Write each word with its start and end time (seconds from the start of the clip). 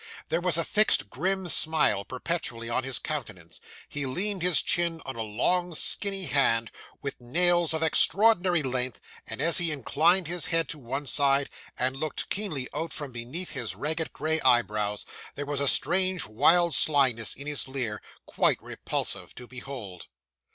There 0.29 0.41
was 0.41 0.57
a 0.57 0.63
fixed 0.63 1.11
grim 1.11 1.47
smile 1.47 2.03
perpetually 2.03 2.69
on 2.71 2.83
his 2.83 2.97
countenance; 2.97 3.61
he 3.87 4.07
leaned 4.07 4.41
his 4.41 4.63
chin 4.63 4.99
on 5.05 5.15
a 5.15 5.21
long, 5.21 5.75
skinny 5.75 6.25
hand, 6.25 6.71
with 7.03 7.21
nails 7.21 7.71
of 7.71 7.83
extraordinary 7.83 8.63
length; 8.63 8.99
and 9.27 9.39
as 9.39 9.59
he 9.59 9.71
inclined 9.71 10.25
his 10.25 10.47
head 10.47 10.67
to 10.69 10.79
one 10.79 11.05
side, 11.05 11.51
and 11.77 11.95
looked 11.97 12.31
keenly 12.31 12.67
out 12.73 12.91
from 12.93 13.11
beneath 13.11 13.51
his 13.51 13.75
ragged 13.75 14.11
gray 14.11 14.41
eyebrows, 14.41 15.05
there 15.35 15.45
was 15.45 15.61
a 15.61 15.67
strange, 15.67 16.25
wild 16.25 16.73
slyness 16.73 17.35
in 17.35 17.45
his 17.45 17.67
leer, 17.67 18.01
quite 18.25 18.59
repulsive 18.59 19.35
to 19.35 19.45
behold. 19.45 20.07